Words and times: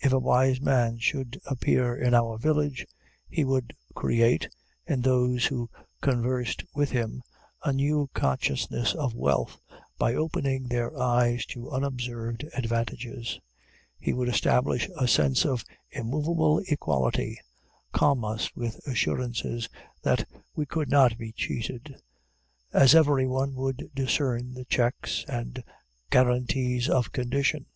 If 0.00 0.12
a 0.12 0.18
wise 0.18 0.60
man 0.60 0.98
should 0.98 1.38
appear 1.46 1.94
in 1.96 2.14
our 2.14 2.36
village, 2.36 2.84
he 3.28 3.44
would 3.44 3.76
create, 3.94 4.48
in 4.88 5.02
those 5.02 5.46
who 5.46 5.70
conversed 6.00 6.64
with 6.74 6.90
him, 6.90 7.22
a 7.62 7.72
new 7.72 8.10
consciousness 8.12 8.92
of 8.92 9.14
wealth, 9.14 9.60
by 9.98 10.14
opening 10.14 10.66
their 10.66 10.98
eyes 10.98 11.46
to 11.54 11.70
unobserved 11.70 12.44
advantages; 12.54 13.38
he 14.00 14.12
would 14.12 14.28
establish 14.28 14.88
a 14.98 15.06
sense 15.06 15.44
of 15.46 15.62
immovable 15.92 16.60
equality, 16.66 17.38
calm 17.92 18.24
us 18.24 18.50
with 18.56 18.84
assurances 18.84 19.68
that 20.02 20.28
we 20.56 20.66
could 20.66 20.88
not 20.90 21.16
be 21.16 21.30
cheated; 21.30 22.00
as 22.72 22.96
everyone 22.96 23.54
would 23.54 23.92
discern 23.94 24.54
the 24.54 24.64
checks 24.64 25.24
and 25.28 25.62
guaranties 26.10 26.88
of 26.88 27.12
condition. 27.12 27.66